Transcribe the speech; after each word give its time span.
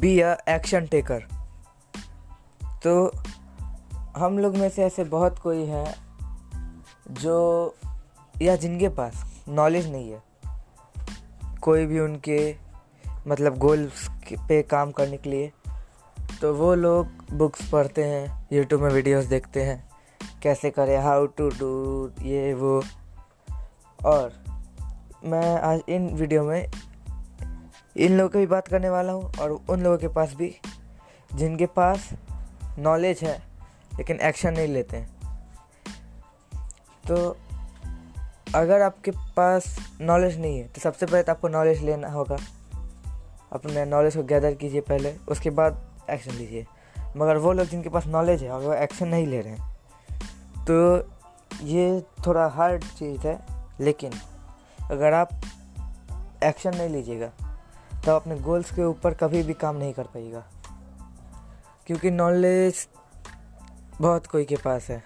Be 0.00 0.20
a 0.20 0.34
action 0.48 0.86
taker 0.86 1.26
तो 2.84 3.12
हम 4.16 4.38
लोग 4.38 4.56
में 4.56 4.68
से 4.70 4.84
ऐसे 4.84 5.04
बहुत 5.04 5.38
कोई 5.38 5.64
हैं 5.66 5.94
जो 7.10 7.36
या 8.42 8.56
जिनके 8.56 8.88
पास 8.88 9.24
नॉलेज 9.48 9.90
नहीं 9.92 10.10
है। 10.10 10.22
कोई 11.62 11.86
भी 11.86 12.00
उनके 12.00 12.56
मतलब 13.28 13.58
गोल्स 13.58 14.08
पे 14.48 14.62
काम 14.62 14.90
करने 14.90 15.16
के 15.16 15.30
लिए। 15.30 15.52
तो 16.40 16.54
वो 16.54 16.74
लोग 16.74 17.06
बुक्स 17.32 17.70
पढ़ते 17.70 18.04
हैं 18.04 18.48
यूट्यूब 18.52 18.82
में 18.82 18.90
वीडियोस 18.90 19.24
देखते 19.24 19.62
हैं, 19.62 19.78
कैसे 20.42 20.70
करें 20.70 20.98
हाउ 20.98 21.26
टू 21.26 21.48
डू 21.50 22.10
ये 22.22 22.52
वो। 22.54 22.82
और 24.04 24.32
मैं 25.24 25.60
आज 25.60 25.82
इन 25.88 26.08
वीडियो 26.14 26.44
में 26.44 26.70
इन 27.96 28.16
लोगों 28.16 28.28
की 28.28 28.38
भी 28.38 28.46
बात 28.46 28.68
करने 28.68 28.88
वाला 28.90 29.12
हूँ 29.12 29.30
और 29.40 29.50
उन 29.50 29.82
लोगों 29.82 29.98
के 29.98 30.08
पास 30.08 30.34
भी, 30.34 30.54
जिनके 31.30 31.66
पास 31.68 32.08
नॉलेज 32.78 33.20
है, 33.22 33.36
लेकिन 33.98 34.20
एक्शन 34.20 34.52
नहीं 34.52 34.68
लेते 34.68 34.96
हैं। 34.96 35.14
तो 37.04 37.36
अगर 38.54 38.82
आपके 38.82 39.10
पास 39.36 39.76
नॉलेज 40.00 40.38
नहीं 40.40 40.58
है 40.58 40.66
तो 40.68 40.80
सबसे 40.80 41.06
पहले 41.06 41.22
तो 41.22 41.32
आपको 41.32 41.48
नॉलेज 41.48 41.82
लेना 41.84 42.08
होगा। 42.08 42.36
अपने 43.52 43.84
नॉलेज 43.86 44.16
को 44.16 44.22
गैदर 44.24 44.54
कीजिए 44.54 44.80
पहले, 44.82 45.14
उसके 45.28 45.50
बाद 45.50 45.80
एक्शन 46.10 46.32
लीजिए। 46.32 46.66
मगर 47.16 47.36
वो 47.36 47.52
लोग 47.52 47.66
जिनके 47.66 47.88
पास 47.88 48.06
नॉलेज 48.08 48.42
है 48.42 48.50
और 48.50 48.62
वो 48.62 48.72
एक्शन 48.74 49.08
नहीं 49.08 49.26
ले 49.26 49.40
रहे 49.40 49.52
हैं 49.52 50.64
तो 50.64 51.64
ये 51.64 52.00
थोड़ा 52.26 52.46
हार्ड 52.48 52.84
चीज़ 52.84 53.26
है, 53.26 53.38
लेकिन 53.80 54.12
अगर 54.90 55.12
आप 55.14 55.40
एक्शन 56.44 56.76
नहीं 56.76 56.88
लीजिएगा 56.88 57.32
तो 58.06 58.16
अपने 58.16 58.36
गोल्स 58.36 58.74
के 58.74 58.84
ऊपर 58.84 59.14
कभी 59.14 59.42
भी 59.42 59.52
काम 59.52 59.76
नहीं 59.76 59.92
कर 59.92 60.02
पाएगा। 60.02 60.44
क्योंकि 61.86 62.10
नॉलेज 62.10 62.88
बहुत 64.00 64.26
कोई 64.26 64.44
के 64.44 64.56
पास 64.56 64.88
है। 64.88 65.04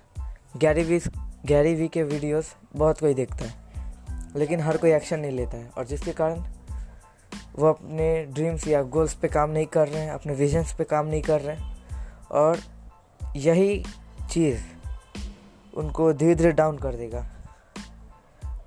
गैरी 0.57 0.83
वी 0.83 1.01
गैरी 1.47 1.75
वी 1.75 1.89
के 1.89 2.03
वीडियोस 2.03 2.57
बहुत 2.77 3.01
कोई 3.01 3.15
देखता 3.15 3.39
है। 3.43 3.55
लेकिन 4.37 4.61
हर 4.61 4.77
कोई 4.77 4.93
एक्शन 4.93 5.21
नहीं 5.21 5.31
लेता 5.31 5.57
है। 5.57 5.71
और 5.79 5.85
जिसके 5.85 6.13
कारण 6.13 6.45
वो 7.57 7.67
अपने 7.67 8.25
ड्रीम्स 8.25 8.69
या 8.69 8.83
गोल्स 8.83 9.15
पे 9.15 9.29
काम 9.29 9.51
नहीं 9.51 9.67
कर 9.67 9.89
रहे 9.89 10.03
हैं, 10.03 10.11
अपने 10.11 10.33
विजन्स 10.33 10.73
पे 10.73 10.85
काम 10.85 11.07
नहीं 11.07 11.23
कर 11.23 11.41
रहे 11.41 11.57
हैं। 11.57 11.85
और 12.29 12.59
यही 13.37 13.85
चीज़ 14.31 14.63
उनको 15.77 16.13
धीरे 16.13 16.35
धीरे 16.35 16.53
डाउन 16.53 16.77
कर 16.77 16.95
देगा। 16.95 17.27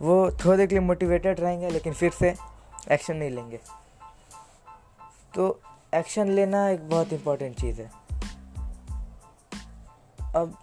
वो 0.02 0.31
थोड़े 0.31 0.67
के 0.67 0.76
लिए 0.76 0.84
मोटिवेटेड 0.84 1.39
रहेंगे, 1.39 1.70
लेकिन 1.70 1.94
फिर 1.94 2.11
से 2.11 2.36
एक्शन 2.92 3.16
नहीं 3.16 3.30
लेंगे। 3.30 3.59
तो 5.36 5.59
एक्शन 5.95 6.30
लेना 6.30 6.67
एक 6.70 6.89
बहुत 6.89 7.14
इम्पोर्टेंट 7.14 7.59
चीज़ 7.59 7.81
है। 7.81 7.89
अब 10.36 10.58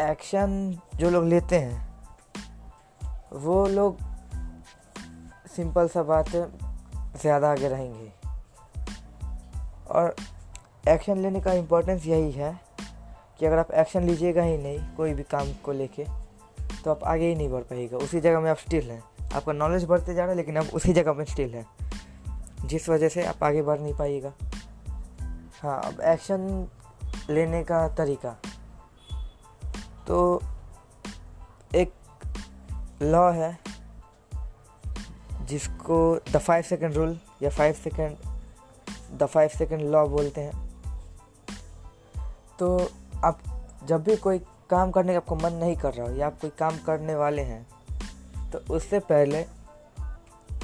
एक्शन 0.00 0.78
जो 0.96 1.10
लोग 1.10 1.24
लेते 1.24 1.58
हैं, 1.58 1.86
वो 3.34 3.66
लोग 3.66 3.98
सिंपल 5.56 5.88
सा 5.88 6.02
बात 6.02 6.28
है, 6.28 6.46
ज़्यादा 7.20 7.50
आगे 7.50 7.68
रहेंगे। 7.68 8.12
और 9.90 10.14
एक्शन 10.88 11.18
लेने 11.18 11.40
का 11.40 11.52
इम्पोर्टेंस 11.52 12.06
यही 12.06 12.30
है 12.32 12.58
कि 13.38 13.46
अगर 13.46 13.58
आप 13.58 13.70
एक्शन 13.72 14.02
लीजिएगा 14.02 14.42
ही 14.42 14.56
नहीं, 14.58 14.78
कोई 14.96 15.14
भी 15.14 15.22
काम 15.22 15.52
को 15.64 15.72
लेके 15.72 16.04
तो 16.84 16.90
आप 16.90 17.04
आगे 17.04 17.28
ही 17.28 17.34
नहीं 17.34 17.48
बढ़ 17.48 17.62
पाएगा। 17.62 17.96
उसी 17.96 18.20
जगह 18.20 18.40
में 18.40 18.50
आप 18.50 18.58
स्टिल 18.58 18.90
हैं। 18.90 19.02
आपका 19.34 19.52
नॉलेज 19.52 19.84
बढ़ते 19.84 20.14
जा 20.14 20.22
रहा 20.22 20.30
है, 20.30 20.36
लेकिन 20.36 20.56
आप 20.58 20.74
उसी 20.74 20.92
जगह 20.92 21.12
में 21.12 21.24
स्टिल 21.24 21.54
हैं। 21.54 21.66
जिस 22.64 22.88
वजह 22.88 23.08
से 23.08 23.24
आप 23.26 23.44
आगे 23.44 23.62
बढ़ 23.62 23.80
नहीं 23.80 23.94
पाइएगा। 23.94 24.32
हाँ 25.62 25.80
अब 25.82 26.00
एक्शन 26.00 26.68
लेने 27.30 27.62
का 27.64 27.86
तरीका। 27.88 28.36
तो 30.06 30.40
एक 31.74 31.92
लॉ 33.02 33.30
है, 33.30 33.58
जिसको 35.42 35.98
द 36.32 36.38
फाइव 36.38 36.62
सेकेंड 36.62 36.94
रूल 36.94 37.18
या 37.42 37.50
five 37.50 37.74
second 37.74 38.16
the 39.18 39.26
five 39.26 39.48
second 39.48 39.82
law 39.82 40.06
बोलते 40.08 40.40
हैं। 40.40 40.62
तो 42.58 42.90
आप 43.24 43.40
जब 43.84 44.02
भी 44.02 44.16
कोई 44.16 44.38
काम 44.70 44.90
करने 44.90 45.12
का 45.12 45.18
आपको 45.18 45.36
मन 45.36 45.52
नहीं 45.52 45.76
कर 45.76 45.94
रहा 45.94 46.06
हो 46.06 46.14
या 46.14 46.26
आप 46.26 46.38
कोई 46.40 46.50
काम 46.58 46.76
करने 46.78 47.14
वाले 47.14 47.42
हैं 47.42 48.50
तो 48.50 48.58
उससे 48.74 48.98
पहले 49.00 49.38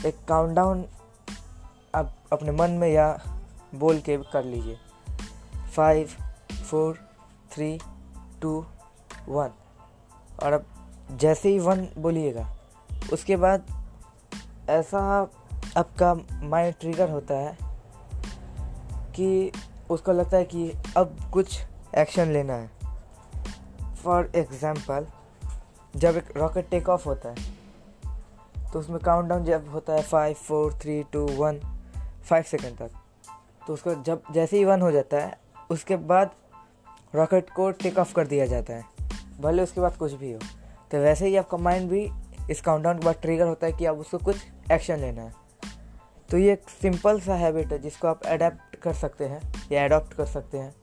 एक 0.09 0.17
काउंटडाउन 0.29 0.85
आप 1.95 2.13
अपने 2.33 2.53
मन 2.53 2.71
में 2.71 2.89
या 2.89 3.07
बोल 3.75 4.01
के 4.01 4.17
कर 4.33 4.45
लीजिए। 4.45 4.77
Five 5.77 6.11
four 6.71 6.99
three 7.53 7.79
two 8.43 8.53
one 9.29 9.51
और 10.43 10.53
अब 10.53 10.67
जैसे 11.13 11.49
ही 11.49 11.59
वन 11.59 11.87
बोलिएगा, 11.99 12.47
उसके 13.13 13.37
बाद 13.37 13.67
ऐसा 14.71 15.01
आपका 15.77 16.15
माइंड 16.43 16.75
ट्रिगर 16.81 17.11
होता 17.11 17.35
है 17.35 17.57
कि 19.17 19.53
उसको 19.91 20.13
लगता 20.13 20.37
है 20.37 20.45
कि 20.45 20.71
अब 20.97 21.17
कुछ 21.33 21.61
एक्शन 21.99 22.33
लेना 22.33 22.55
है। 22.55 22.71
फॉर 23.95 24.31
एग्ज़ाम्पल 24.37 25.07
जब 25.95 26.17
एक 26.17 26.37
रॉकेट 26.37 26.69
टेक 26.71 26.89
ऑफ़ 26.89 27.09
होता 27.09 27.29
है 27.29 27.59
तो 28.73 28.79
उसमें 28.79 28.99
काउंटडाउन 29.01 29.45
जब 29.45 29.69
होता 29.69 29.93
है 29.93 30.03
five 30.03 30.35
four 30.39 30.79
three 30.83 31.03
two 31.13 31.27
one 31.37 31.61
five 32.25 32.43
second 32.43 32.77
तक। 32.77 32.91
तो 33.67 33.73
उसको 33.73 33.95
जब, 33.95 34.23
जैसे 34.33 34.57
ही 34.57 34.65
वन 34.65 34.81
हो 34.81 34.93
जाता 34.93 35.17
है, 35.17 35.39
उसके 35.71 35.97
बाद 35.97 36.31
रॉकेट 37.15 37.51
को 37.51 37.71
टेक 37.71 37.99
ऑफ़ 37.99 38.15
कर 38.15 38.27
दिया 38.27 38.47
जाता 38.47 38.73
है। 38.73 38.85
भले 39.41 39.63
उसके 39.63 39.81
बाद 39.81 39.97
कुछ 39.97 40.13
भी 40.13 40.33
हो। 40.33 40.39
तो 40.91 40.99
वैसे 40.99 41.27
ही 41.27 41.37
आपका 41.37 41.57
माइंड 41.57 41.91
भी 41.91 42.11
इस 42.51 42.61
काउंटडाउन 42.61 42.99
के 42.99 43.05
बाद 43.05 43.15
ट्रिगर 43.15 43.47
होता 43.47 43.67
है 43.67 43.73
कि 43.73 43.85
आप 43.85 43.97
उसको 43.97 44.19
कुछ 44.19 44.37
एक्शन 44.73 44.97
लेना 44.97 45.23
है। 45.23 45.35
तो 46.31 46.39
ये 46.39 46.53
एक 46.53 46.69
सिंपल 46.69 47.21
सा 47.21 47.35
हैबिट 47.35 47.73
है 47.73 47.79
जिसको 47.79 48.09
आप 48.09 48.23
अडेप्ट 48.23 48.77
कर 48.77 48.93
सकते 48.93 49.25
हैं, 49.25 49.55
या 49.73 49.85
अडॉप्ट 49.85 50.15
कर 50.15 50.27
सकते 50.27 50.59
हैं, 50.59 50.75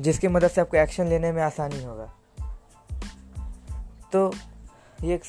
जिसकी 0.00 0.28
मदद 0.28 0.48
से 0.48 0.60
आपको 0.60 0.76
एक्शन 0.76 1.06
लेने 1.06 1.32
में 1.32 1.42
आसानी 1.42 1.84
होगा। 1.84 2.12
तो 4.12 4.32
ये 5.02 5.14
एक 5.14 5.24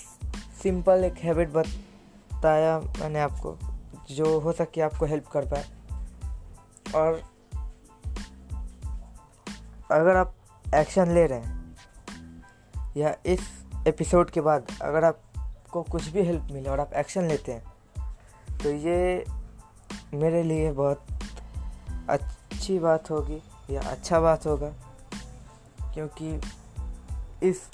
सिंपल 0.63 1.03
एक 1.03 1.13
हैबिट 1.13 1.49
बताया 1.49 2.79
मैंने 2.79 3.19
आपको। 3.19 3.66
जो 4.09 4.39
हो 4.39 4.51
सके 4.51 4.81
आपको 4.81 5.05
हेल्प 5.05 5.27
कर 5.27 5.45
पाए। 5.45 5.65
और 6.95 7.21
अगर 9.91 10.15
आप 10.15 10.35
एक्शन 10.75 11.11
ले 11.11 11.25
रहे 11.25 11.39
हैं, 11.39 11.75
या 12.97 13.15
इस 13.25 13.41
एपिसोड 13.87 14.29
के 14.29 14.41
बाद 14.41 14.71
अगर 14.81 15.03
आपको 15.03 15.83
कुछ 15.83 16.07
भी 16.07 16.21
हेल्प 16.21 16.47
मिले 16.51 16.69
और 16.69 16.79
आप 16.79 16.93
एक्शन 16.93 17.27
लेते 17.27 17.51
हैं 17.51 18.57
तो 18.57 18.71
ये 18.71 19.25
मेरे 20.13 20.43
लिए 20.43 20.71
बहुत 20.71 21.05
अच्छी 22.09 22.79
बात 22.79 23.09
होगी, 23.11 23.41
या 23.69 23.81
अच्छा 23.81 24.19
बात 24.19 24.45
होगा, 24.47 24.69
क्योंकि 25.93 26.41
इस 27.43 27.69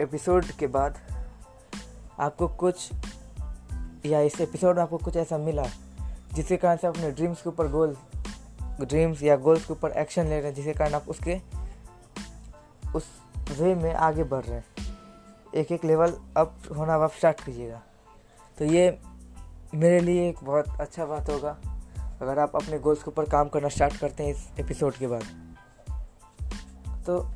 एपिसोड 0.00 0.44
के 0.44 0.66
बाद 0.66 0.98
आपको 2.20 2.48
कुछ 2.48 2.90
या 4.06 4.20
इस 4.20 4.40
एपिसोड 4.40 4.76
में 4.76 4.82
आपको 4.82 4.98
कुछ 4.98 5.16
ऐसा 5.16 5.38
मिला 5.38 5.64
जिसके 6.34 6.56
कारण 6.56 6.76
से 6.76 6.86
अपने 6.86 7.10
ड्रीम्स 7.10 7.42
के 7.42 7.48
ऊपर 7.48 7.68
गोल, 7.68 7.96
ड्रीम्स 8.62 9.22
या 9.22 9.36
गोल्स 9.36 9.66
के 9.66 9.72
ऊपर 9.72 9.90
एक्शन 9.90 10.24
ले 10.24 10.38
रहे 10.38 10.48
हैं, 10.48 10.54
जिसके 10.54 10.72
कारण 10.72 10.94
आप 10.94 11.04
उसके, 11.08 11.40
उस 12.96 13.04
वे 13.58 13.74
में 13.74 13.94
आगे 13.94 14.24
बढ़ 14.24 14.44
रहे 14.44 14.58
हैं। 14.58 14.64
एक 15.54 15.72
एक 15.72 15.84
लेवल 15.84 16.14
अप 16.36 16.56
होना 16.76 16.94
आप 16.94 17.12
स्टार्ट 17.12 17.44
कीजिएगा। 17.44 17.82
तो 18.58 18.64
ये 18.64 19.02
मेरे 19.74 20.00
लिए 20.00 20.28
एक 20.28 20.38
बहुत 20.42 20.64
अच्छा 20.80 21.06
बात 21.06 21.30
होगा। 21.30 21.58
अगर 22.22 22.38
आप 22.38 22.56
अपने 22.56 22.78
गोल्स 22.78 23.02
के 23.02 23.10
ऊपर 23.10 23.24
काम 23.24 23.48
करना 23.48 23.68
स्टार्ट 23.68 23.96
करते 23.96 24.22
हैं 24.22 24.34
इस 24.34 24.50
एपिसोड 24.60 24.94
के 24.94 25.06
बाद। 25.06 25.56
तो 27.06 27.30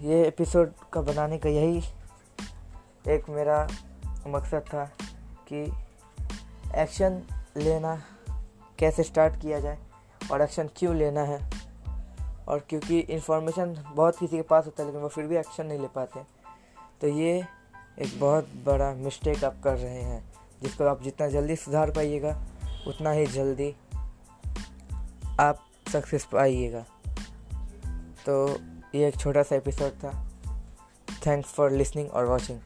ये 0.00 0.26
एपिसोड 0.26 0.72
का 0.92 1.00
बनाने 1.00 1.38
का 1.38 1.48
यही 1.48 1.82
एक 3.08 3.28
मेरा 3.28 3.68
मकसद 4.26 4.60
था 4.60 4.84
कि 5.48 5.81
एक्शन 6.76 7.22
लेना 7.56 8.02
कैसे 8.78 9.02
स्टार्ट 9.02 9.40
किया 9.42 9.60
जाए 9.60 9.78
और 10.32 10.42
एक्शन 10.42 10.70
क्यों 10.76 10.96
लेना 10.96 11.20
है? 11.20 11.50
और 12.48 12.58
क्योंकि 12.58 12.98
इन्फॉर्मेशन 12.98 13.84
बहुत 13.94 14.18
किसी 14.18 14.36
के 14.36 14.42
पास 14.42 14.66
होता 14.66 14.82
है, 14.82 14.88
लेकिन 14.88 15.02
वो 15.02 15.08
फिर 15.08 15.24
भी 15.24 15.36
एक्शन 15.36 15.66
नहीं 15.66 15.78
ले 15.78 15.88
पाते। 15.88 16.20
तो 17.00 17.08
ये 17.08 17.44
एक 17.98 18.20
बहुत 18.20 18.44
बड़ा 18.44 18.94
मिस्टेक 18.94 19.44
आप 19.44 19.56
कर 19.64 19.76
रहे 19.76 20.02
हैं, 20.02 20.32
जिसको 20.62 20.84
आप 20.84 21.02
जितना 21.02 21.28
जल्दी 21.28 21.56
सुधार 21.56 21.90
पाइएगा, 21.90 22.42
उतना 22.86 23.10
ही 23.10 23.26
जल्दी 23.26 23.76
आप 25.40 25.64
सक्सेस 25.92 26.24
पाइएगा। 26.24 26.84
तो 28.26 28.58
ये 28.94 29.08
एक 29.08 29.16
छोटा 29.16 29.42
सा 29.42 29.56
एपिसोड 29.56 29.92
था। 29.92 30.28
थैंक्स 31.26 31.48
फॉर 31.48 31.70
लिसनिंग 31.70 32.10
और 32.10 32.24
वॉचिंग 32.24 32.60